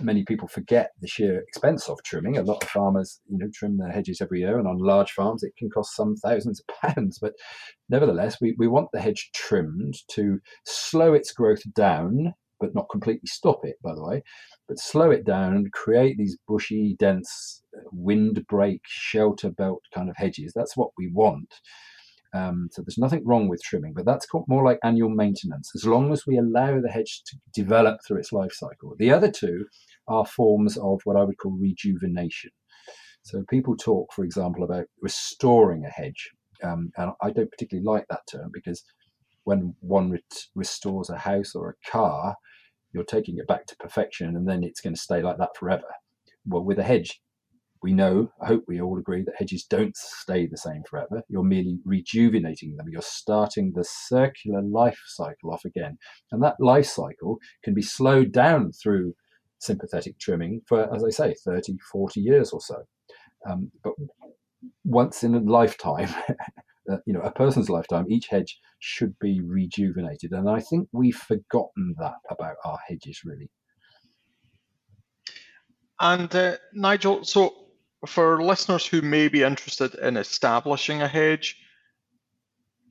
[0.00, 2.36] many people forget the sheer expense of trimming.
[2.36, 5.42] A lot of farmers, you know, trim their hedges every year, and on large farms,
[5.42, 7.18] it can cost some thousands of pounds.
[7.18, 7.34] But
[7.88, 13.26] nevertheless, we, we want the hedge trimmed to slow its growth down, but not completely
[13.26, 14.22] stop it, by the way,
[14.68, 20.52] but slow it down and create these bushy, dense, windbreak, shelter belt kind of hedges.
[20.54, 21.54] That's what we want.
[22.34, 26.12] Um, so there's nothing wrong with trimming, but that's more like annual maintenance, as long
[26.12, 28.94] as we allow the hedge to develop through its life cycle.
[28.98, 29.66] The other two
[30.08, 32.50] are forms of what I would call rejuvenation.
[33.22, 36.30] So people talk, for example, about restoring a hedge,
[36.62, 38.82] um, and I don't particularly like that term because
[39.44, 40.22] when one re-
[40.54, 42.36] restores a house or a car,
[42.92, 45.84] you're taking it back to perfection, and then it's going to stay like that forever.
[46.46, 47.20] Well, with a hedge,
[47.82, 51.22] we know, I hope we all agree, that hedges don't stay the same forever.
[51.28, 52.86] You're merely rejuvenating them.
[52.90, 55.98] You're starting the circular life cycle off again.
[56.30, 59.14] And that life cycle can be slowed down through
[59.58, 62.82] sympathetic trimming for, as I say, 30, 40 years or so.
[63.48, 63.94] Um, but
[64.84, 66.08] once in a lifetime,
[66.90, 70.32] uh, you know, a person's lifetime, each hedge should be rejuvenated.
[70.32, 73.50] And I think we've forgotten that about our hedges, really.
[76.00, 77.61] And uh, Nigel, so
[78.06, 81.56] for listeners who may be interested in establishing a hedge,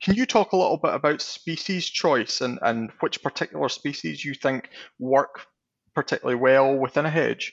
[0.02, 4.34] can you talk a little bit about species choice and, and which particular species you
[4.34, 5.46] think work
[5.94, 7.52] particularly well within a hedge?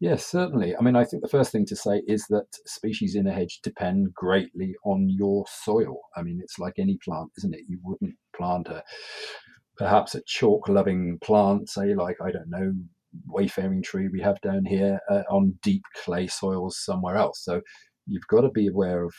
[0.00, 0.76] Yes, certainly.
[0.76, 3.60] I mean, I think the first thing to say is that species in a hedge
[3.62, 6.00] depend greatly on your soil.
[6.14, 7.62] I mean, it's like any plant, isn't it?
[7.68, 8.82] You wouldn't plant a
[9.78, 12.72] perhaps a chalk loving plant, say, like, I don't know,
[13.26, 17.42] wayfaring tree we have down here uh, on deep clay soils somewhere else.
[17.42, 17.60] So
[18.06, 19.14] you've got to be aware of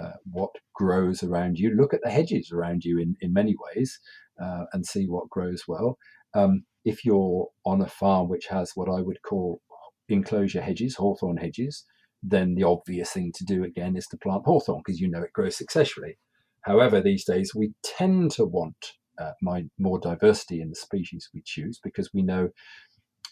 [0.00, 1.74] uh, what grows around you.
[1.74, 3.98] Look at the hedges around you in, in many ways
[4.42, 5.98] uh, and see what grows well.
[6.34, 9.60] Um, if you're on a farm which has what I would call
[10.08, 11.84] enclosure hedges, hawthorn hedges,
[12.22, 15.32] then the obvious thing to do again is to plant hawthorn because you know it
[15.32, 16.18] grows successfully.
[16.62, 21.42] However, these days we tend to want uh, my, more diversity in the species we
[21.44, 22.50] choose because we know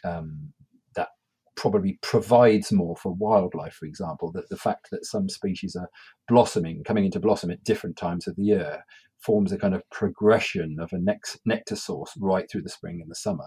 [0.04, 0.52] um,
[0.96, 1.08] that
[1.56, 5.88] probably provides more for wildlife, for example, that the fact that some species are
[6.28, 8.84] blossoming, coming into blossom at different times of the year,
[9.18, 13.14] forms a kind of progression of a nectar source right through the spring and the
[13.14, 13.46] summer.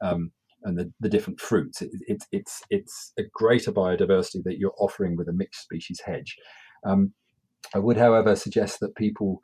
[0.00, 0.32] Um,
[0.64, 1.82] and the, the different fruits.
[1.82, 6.36] It, it, it's it's a greater biodiversity that you're offering with a mixed species hedge.
[6.86, 7.14] Um,
[7.74, 9.40] I would, however, suggest that people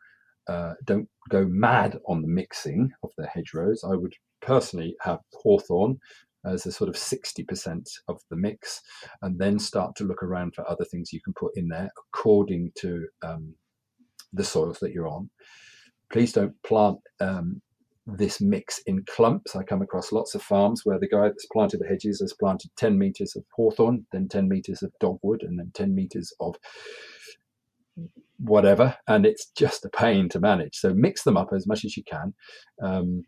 [0.49, 3.85] uh, don't go mad on the mixing of their hedgerows.
[3.85, 5.99] I would personally have hawthorn
[6.45, 8.81] as a sort of 60% of the mix,
[9.23, 12.73] and then start to look around for other things you can put in there according
[12.77, 13.55] to um,
[14.33, 15.31] the soils that you're on.
[16.11, 17.61] Please don't plant um,
[18.07, 19.55] this mix in clumps.
[19.55, 22.71] I come across lots of farms where the guy that's planted the hedges has planted
[22.77, 26.57] 10 meters of hawthorn, then 10 meters of dogwood, and then 10 meters of
[28.39, 28.97] whatever.
[29.07, 30.77] And it's just a pain to manage.
[30.77, 32.35] So mix them up as much as you can.
[32.83, 33.25] Um,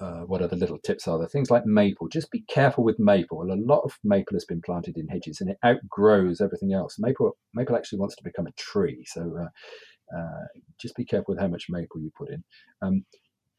[0.00, 1.28] uh, what other little tips are there?
[1.28, 2.08] Things like maple.
[2.08, 3.42] Just be careful with maple.
[3.42, 6.96] A lot of maple has been planted in hedges and it outgrows everything else.
[6.98, 9.04] Maple maple actually wants to become a tree.
[9.06, 10.46] So uh, uh,
[10.80, 12.42] just be careful with how much maple you put in.
[12.82, 13.04] Um,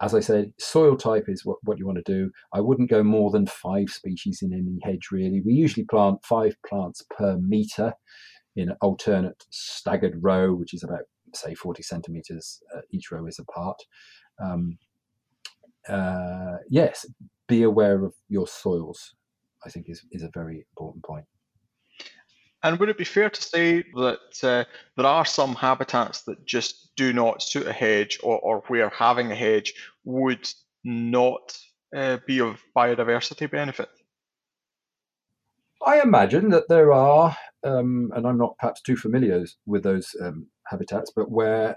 [0.01, 2.31] as I said, soil type is what, what you want to do.
[2.53, 5.41] I wouldn't go more than five species in any hedge, really.
[5.45, 7.93] We usually plant five plants per meter
[8.55, 11.01] in an alternate staggered row, which is about,
[11.35, 13.77] say, 40 centimeters uh, each row is apart.
[14.43, 14.79] Um,
[15.87, 17.05] uh, yes,
[17.47, 19.15] be aware of your soils,
[19.65, 21.25] I think, is, is a very important point.
[22.63, 24.63] And would it be fair to say that uh,
[24.95, 29.31] there are some habitats that just do not suit a hedge, or, or where having
[29.31, 30.47] a hedge would
[30.83, 31.57] not
[31.95, 33.89] uh, be of biodiversity benefit?
[35.85, 40.45] I imagine that there are, um, and I'm not perhaps too familiar with those um,
[40.67, 41.75] habitats, but where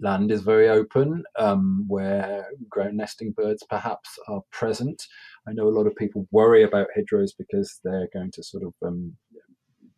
[0.00, 5.02] land is very open, um, where ground nesting birds perhaps are present.
[5.46, 8.74] I know a lot of people worry about hedgerows because they're going to sort of
[8.86, 9.14] um,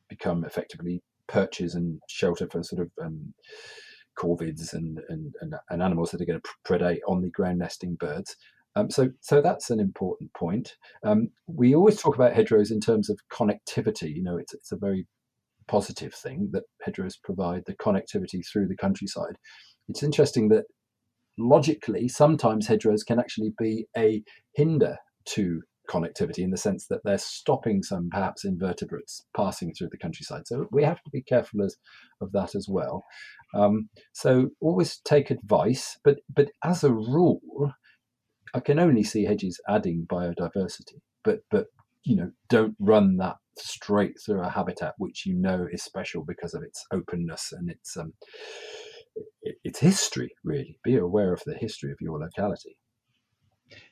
[0.08, 3.34] become effectively perches and shelter for sort of um,
[4.18, 7.94] corvids and, and, and, and, animals that are going to predate on the ground nesting
[7.94, 8.36] birds.
[8.74, 10.76] Um, so, so that's an important point.
[11.04, 14.14] Um, we always talk about hedgerows in terms of connectivity.
[14.14, 15.06] You know, it's, it's a very
[15.68, 19.36] positive thing that hedgerows provide the connectivity through the countryside.
[19.88, 20.64] It's interesting that
[21.38, 24.22] logically, sometimes hedgerows can actually be a
[24.54, 29.98] hinder to connectivity in the sense that they're stopping some perhaps invertebrates passing through the
[29.98, 30.42] countryside.
[30.46, 31.76] So we have to be careful as,
[32.20, 33.04] of that as well.
[33.54, 37.40] Um, so always take advice, but but as a rule,
[38.54, 41.00] I can only see hedges adding biodiversity.
[41.24, 41.66] But but
[42.04, 46.54] you know don't run that straight through a habitat which you know is special because
[46.54, 48.12] of its openness and its um,
[49.64, 50.30] its history.
[50.44, 52.76] Really, be aware of the history of your locality.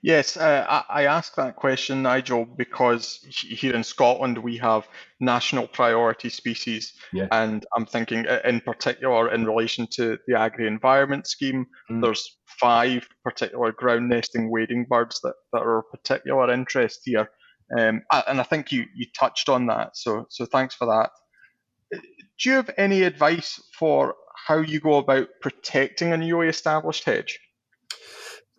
[0.02, 4.88] Yes, uh, I, I ask that question, Nigel, because here in Scotland we have
[5.20, 7.26] national priority species, yeah.
[7.32, 12.02] and I'm thinking uh, in particular in relation to the Agri Environment Scheme, mm.
[12.02, 17.28] there's five particular ground nesting wading birds that, that are of particular interest here,
[17.78, 21.10] um, and I think you, you touched on that, so so thanks for that.
[21.90, 24.14] Do you have any advice for
[24.46, 27.38] how you go about protecting a newly established hedge?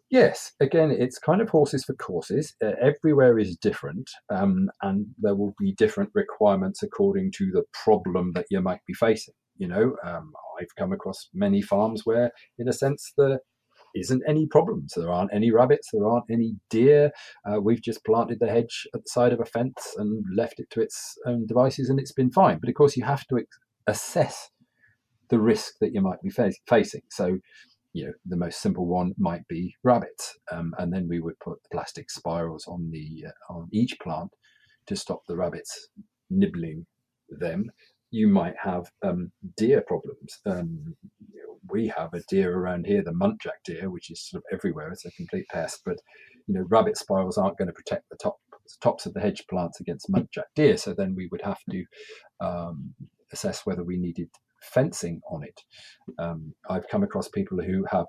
[0.09, 2.55] Yes, again, it's kind of horses for courses.
[2.63, 8.31] Uh, everywhere is different, um, and there will be different requirements according to the problem
[8.33, 9.33] that you might be facing.
[9.57, 13.41] You know, um, I've come across many farms where, in a sense, there
[13.99, 14.93] isn't any problems.
[14.95, 17.11] There aren't any rabbits, there aren't any deer.
[17.45, 20.69] Uh, we've just planted the hedge at the side of a fence and left it
[20.71, 22.59] to its own devices, and it's been fine.
[22.59, 24.49] But of course, you have to ex- assess
[25.29, 27.01] the risk that you might be fa- facing.
[27.11, 27.39] So,
[27.93, 31.59] you know, the most simple one might be rabbits, um, and then we would put
[31.71, 34.31] plastic spirals on the uh, on each plant
[34.87, 35.89] to stop the rabbits
[36.29, 36.85] nibbling
[37.29, 37.71] them.
[38.11, 40.39] You might have um, deer problems.
[40.45, 40.95] Um,
[41.69, 44.91] we have a deer around here, the muntjac deer, which is sort of everywhere.
[44.91, 45.97] It's a complete pest, but
[46.47, 48.37] you know, rabbit spirals aren't going to protect the top
[48.81, 50.77] tops of the hedge plants against muntjac deer.
[50.77, 51.83] So then we would have to
[52.39, 52.93] um,
[53.31, 54.29] assess whether we needed
[54.61, 55.61] fencing on it.
[56.19, 58.05] Um, I've come across people who have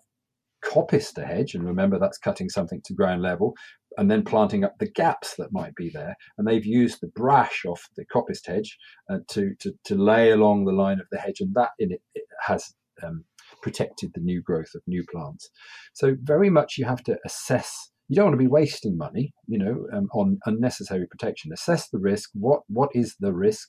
[0.65, 3.55] coppiced a hedge, and remember that's cutting something to ground level,
[3.99, 6.17] and then planting up the gaps that might be there.
[6.39, 8.79] And they've used the brash off the coppiced hedge
[9.11, 12.01] uh, to, to, to lay along the line of the hedge, and that in it,
[12.15, 13.25] it has um,
[13.61, 15.51] protected the new growth of new plants.
[15.93, 17.91] So very much you have to assess.
[18.09, 21.53] You don't want to be wasting money, you know, um, on unnecessary protection.
[21.53, 22.31] Assess the risk.
[22.33, 23.69] What what is the risk?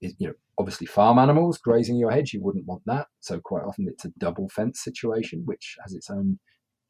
[0.00, 3.06] you know, obviously farm animals grazing your hedge, you wouldn't want that.
[3.20, 6.38] So quite often it's a double fence situation, which has its own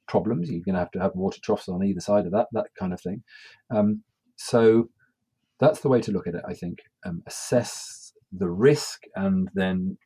[0.07, 0.51] problems.
[0.51, 2.93] You're going to have to have water troughs on either side of that, that kind
[2.93, 3.23] of thing.
[3.71, 4.03] Um,
[4.37, 4.88] so
[5.61, 6.79] that's the way to look at it, I think.
[7.05, 9.97] Um, assess the risk and then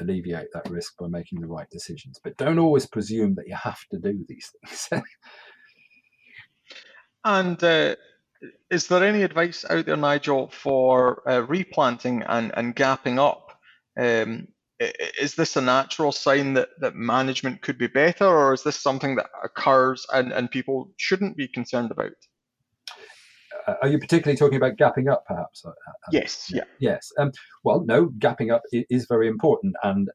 [0.00, 2.20] alleviate that risk by making the right decisions.
[2.22, 4.88] But don't always presume that you have to do these things.
[7.24, 7.96] and uh,
[8.70, 13.58] is there any advice out there, Nigel, for uh, replanting and, and gapping up?
[13.98, 18.78] Um, is this a natural sign that, that management could be better, or is this
[18.78, 22.12] something that occurs and, and people shouldn't be concerned about?
[23.66, 25.64] Uh, are you particularly talking about gapping up, perhaps?
[25.64, 26.64] Uh, uh, yes, yeah.
[26.78, 27.10] Yes.
[27.18, 27.32] Um,
[27.64, 30.10] well, no, gapping up is very important, and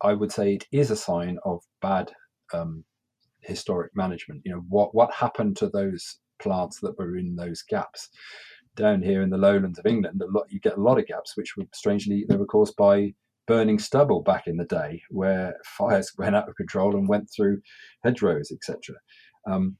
[0.00, 2.12] I would say it is a sign of bad
[2.54, 2.84] um,
[3.40, 4.42] historic management.
[4.44, 8.08] You know, what what happened to those plants that were in those gaps?
[8.76, 11.36] Down here in the lowlands of England, a lot, you get a lot of gaps,
[11.36, 13.12] which were strangely they were caused by
[13.48, 17.60] burning stubble back in the day, where fires went out of control and went through
[18.04, 18.94] hedgerows, etc.
[19.50, 19.76] Um,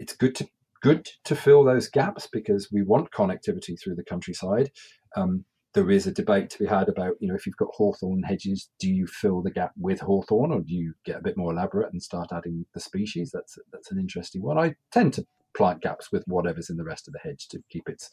[0.00, 0.48] it's good to
[0.82, 4.70] good to fill those gaps because we want connectivity through the countryside.
[5.14, 8.22] Um, there is a debate to be had about, you know, if you've got hawthorn
[8.22, 11.52] hedges, do you fill the gap with hawthorn or do you get a bit more
[11.52, 13.30] elaborate and start adding the species?
[13.32, 14.58] That's that's an interesting one.
[14.58, 17.88] I tend to plant gaps with whatever's in the rest of the hedge to keep
[17.88, 18.10] its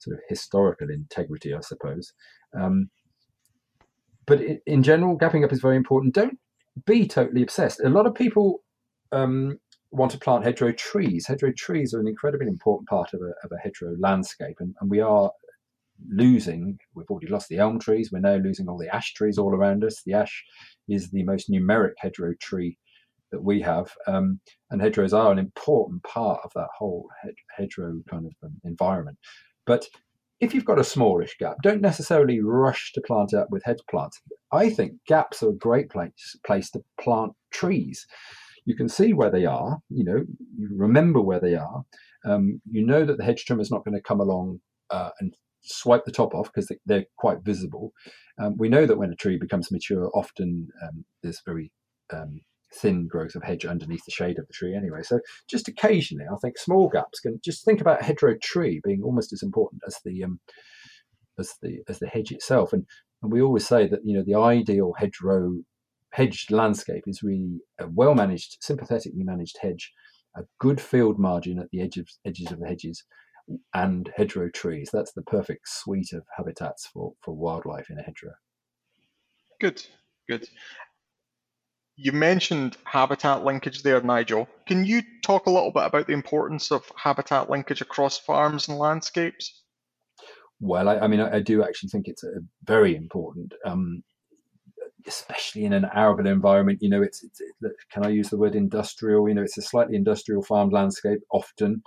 [0.00, 2.12] sort of historical integrity, I suppose.
[2.58, 2.90] Um,
[4.28, 6.14] but in general, gapping up is very important.
[6.14, 6.38] Don't
[6.86, 7.80] be totally obsessed.
[7.80, 8.62] A lot of people
[9.10, 9.58] um,
[9.90, 11.26] want to plant hedgerow trees.
[11.26, 14.90] Hedgerow trees are an incredibly important part of a, of a hedgerow landscape, and, and
[14.90, 15.32] we are
[16.10, 19.54] losing, we've already lost the elm trees, we're now losing all the ash trees all
[19.54, 20.02] around us.
[20.04, 20.44] The ash
[20.88, 22.78] is the most numeric hedgerow tree
[23.32, 27.08] that we have, um, and hedgerows are an important part of that whole
[27.56, 29.18] hedgerow kind of um, environment.
[29.66, 29.88] But
[30.40, 33.82] if you've got a smallish gap, don't necessarily rush to plant it up with hedge
[33.90, 34.20] plants.
[34.52, 38.06] I think gaps are a great place place to plant trees
[38.68, 39.78] you can see where they are.
[39.88, 40.24] You know,
[40.58, 41.84] you remember where they are.
[42.26, 45.34] Um, you know that the hedge trimmer is not going to come along uh, and
[45.62, 47.92] swipe the top off because they, are quite visible.
[48.38, 51.72] Um, we know that when a tree becomes mature, often um, there's very
[52.12, 52.42] um,
[52.74, 55.02] thin growth of hedge underneath the shade of the tree anyway.
[55.02, 59.02] So just occasionally, I think small gaps can just think about a hedgerow tree being
[59.02, 60.40] almost as important as the um,
[61.38, 62.72] as the as the hedge itself.
[62.72, 62.86] And
[63.22, 65.58] and we always say that you know the ideal hedgerow
[66.12, 69.92] hedged landscape is really a well managed, sympathetically managed hedge,
[70.36, 73.04] a good field margin at the edge of, edges of the hedges,
[73.74, 74.90] and hedgerow trees.
[74.92, 78.34] That's the perfect suite of habitats for, for wildlife in a hedgerow.
[79.60, 79.84] Good,
[80.28, 80.48] good.
[82.00, 84.48] You mentioned habitat linkage there, Nigel.
[84.68, 88.78] Can you talk a little bit about the importance of habitat linkage across farms and
[88.78, 89.64] landscapes?
[90.60, 93.52] Well, I, I mean, I, I, do actually think it's a very important.
[93.66, 94.04] Um,
[95.08, 98.54] especially in an arable environment, you know, it's, it's it, can I use the word
[98.54, 99.28] industrial?
[99.28, 101.82] You know, it's a slightly industrial farmed landscape often.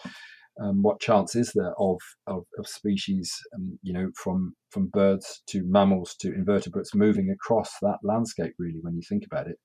[0.62, 1.98] Um, what chance is there of
[2.28, 7.72] of, of species, um, you know, from from birds to mammals to invertebrates moving across
[7.82, 8.54] that landscape?
[8.60, 9.56] Really, when you think about it,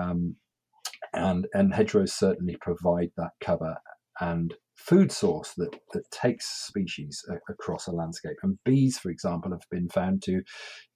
[0.00, 0.36] um,
[1.12, 3.76] and and hedgerows certainly provide that cover
[4.20, 8.36] and food source that, that takes species a, across a landscape.
[8.42, 10.42] And bees, for example, have been found to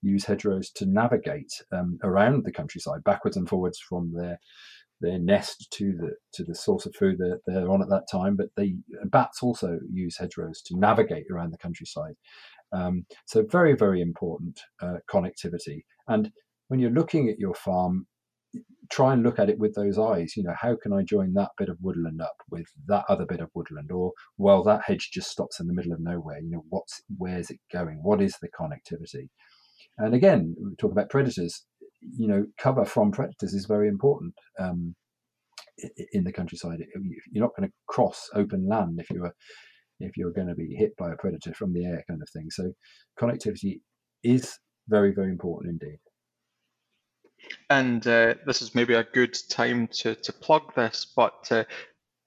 [0.02, 4.38] use hedgerows to navigate um, around the countryside, backwards and forwards from their
[5.02, 8.34] their nest to the to the source of food that they're on at that time.
[8.34, 12.14] But they bats also use hedgerows to navigate around the countryside.
[12.72, 15.84] Um, so very very important uh, connectivity.
[16.08, 16.32] And
[16.68, 18.06] when you're looking at your farm,
[18.90, 20.36] try and look at it with those eyes.
[20.36, 23.40] You know, how can I join that bit of woodland up with that other bit
[23.40, 23.90] of woodland?
[23.90, 26.40] Or, well, that hedge just stops in the middle of nowhere.
[26.40, 28.00] You know, what's where's it going?
[28.02, 29.28] What is the connectivity?
[29.98, 31.64] And again, we talk about predators.
[32.00, 34.94] You know, cover from predators is very important um,
[36.12, 36.78] in the countryside.
[37.32, 39.32] You're not going to cross open land if you're
[39.98, 42.50] if you're going to be hit by a predator from the air, kind of thing.
[42.50, 42.72] So,
[43.18, 43.80] connectivity
[44.22, 45.98] is very, very important indeed.
[47.70, 51.64] And uh, this is maybe a good time to, to plug this, but uh,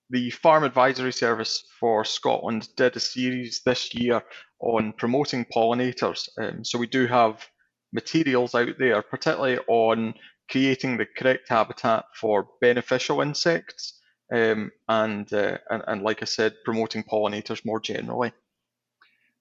[0.09, 4.21] the Farm Advisory Service for Scotland did a series this year
[4.59, 6.27] on promoting pollinators.
[6.39, 7.45] Um, so we do have
[7.93, 10.13] materials out there, particularly on
[10.49, 13.99] creating the correct habitat for beneficial insects,
[14.33, 18.31] um, and, uh, and and like I said, promoting pollinators more generally.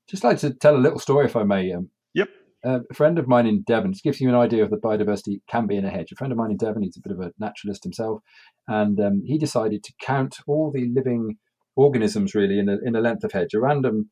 [0.06, 1.72] Just like to tell a little story, if I may.
[1.72, 2.28] Um, yep
[2.68, 5.66] a friend of mine in Devon, just gives you an idea of the biodiversity can
[5.66, 6.12] be in a hedge.
[6.12, 8.20] A friend of mine in Devon, he's a bit of a naturalist himself,
[8.66, 11.36] and um, he decided to count all the living
[11.76, 14.10] organisms really in a, in a length of hedge, a random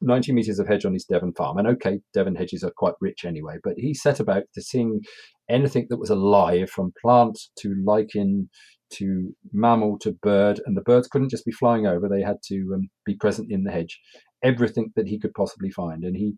[0.00, 1.58] 90 metres of hedge on his Devon farm.
[1.58, 5.00] And okay, Devon hedges are quite rich anyway, but he set about to seeing
[5.48, 8.48] anything that was alive from plant to lichen
[8.94, 10.60] to mammal to bird.
[10.64, 13.64] And the birds couldn't just be flying over, they had to um, be present in
[13.64, 14.00] the hedge.
[14.42, 16.02] Everything that he could possibly find.
[16.02, 16.34] And he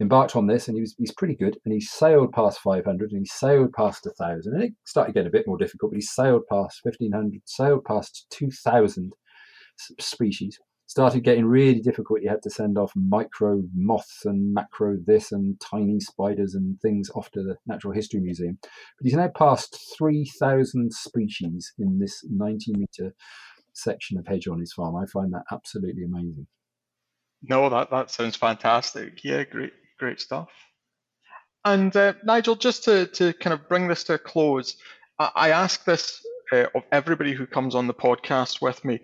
[0.00, 3.20] embarked on this and he was he's pretty good and he sailed past 500 and
[3.20, 6.42] he sailed past 1000 and it started getting a bit more difficult but he sailed
[6.50, 9.12] past 1500 sailed past 2000
[9.98, 12.20] species started getting really difficult.
[12.20, 17.08] You had to send off micro moths and macro this and tiny spiders and things
[17.14, 22.72] off to the natural history museum but he's now passed 3000 species in this 90
[22.72, 23.14] meter
[23.72, 24.96] section of hedge on his farm.
[24.96, 26.48] I find that absolutely amazing.
[27.42, 29.22] No, that, that sounds fantastic.
[29.22, 30.48] Yeah, great Great stuff.
[31.62, 34.76] And uh, Nigel, just to, to kind of bring this to a close,
[35.18, 39.00] I, I ask this uh, of everybody who comes on the podcast with me.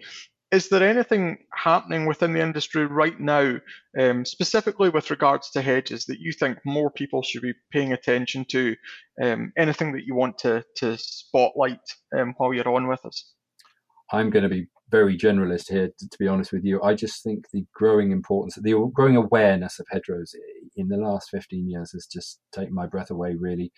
[0.53, 3.59] Is there anything happening within the industry right now,
[4.01, 8.47] um, specifically with regards to hedges, that you think more people should be paying attention
[8.47, 8.75] to?
[9.23, 11.81] Um, anything that you want to, to spotlight
[12.17, 13.35] um, while you're on with us?
[14.11, 16.81] I'm going to be very generalist here, to, to, be honest with you.
[16.83, 20.35] I just think the growing importance, the growing awareness of hedgerows
[20.77, 23.73] in the last 15 years has just taken my breath away, really.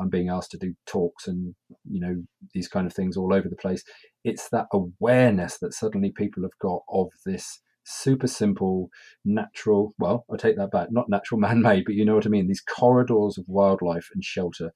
[0.00, 1.54] I'm being asked to do talks and,
[1.88, 3.84] you know, these kind of things all over the place.
[4.24, 8.88] It's that awareness that suddenly people have got of this super simple,
[9.24, 12.30] natural, well, I take that back, not natural man made, but you know what I
[12.30, 14.72] mean, these corridors of wildlife and shelter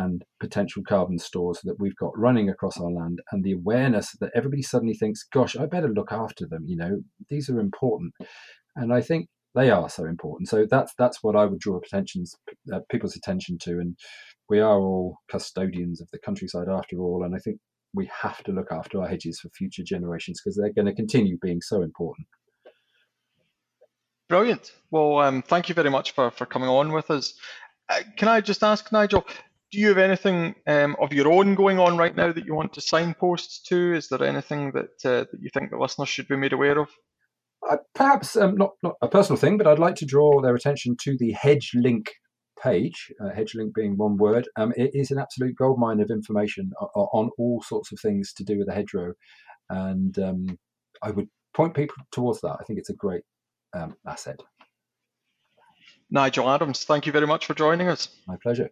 [0.00, 4.32] and potential carbon stores that we've got running across our land and the awareness that
[4.34, 7.00] everybody suddenly thinks gosh i better look after them you know?
[7.28, 8.14] These are important.
[8.76, 10.48] And i think they are so important.
[10.48, 13.80] So that's that's what i would draw uh, people's attention to.
[13.80, 13.96] And
[14.48, 17.24] we are all custodians of the countryside after all.
[17.24, 17.58] And i think
[17.92, 21.36] we have to look after our hedges for future generations because they're going to continue
[21.42, 22.28] being so important.
[24.28, 24.72] Brilliant.
[24.90, 27.34] Well um, thank you very much for, for coming on with us.
[27.88, 29.26] Uh, can i just ask nigel
[29.70, 32.72] do you have anything um, of your own going on right now that you want
[32.74, 33.94] to signpost to?
[33.94, 36.88] Is there anything that uh, that you think the listeners should be made aware of?
[37.68, 40.96] Uh, perhaps um, not not a personal thing, but I'd like to draw their attention
[41.02, 42.08] to the Hedgelink
[42.62, 43.12] page.
[43.20, 47.30] Uh, Hedgelink being one word, um, it is an absolute goldmine of information on, on,
[47.38, 49.12] all sorts of things to do with the hedgerow,
[49.68, 50.58] and um,
[51.02, 52.56] I would point people towards that.
[52.60, 53.22] I think it's a great
[53.72, 54.40] um, asset.
[56.10, 58.08] Nigel Adams, thank you very much for joining us.
[58.26, 58.70] My pleasure.